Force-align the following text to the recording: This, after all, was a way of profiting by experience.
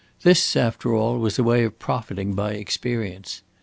This, 0.23 0.55
after 0.55 0.95
all, 0.95 1.19
was 1.19 1.37
a 1.37 1.43
way 1.43 1.63
of 1.63 1.77
profiting 1.77 2.33
by 2.33 2.53
experience. 2.53 3.43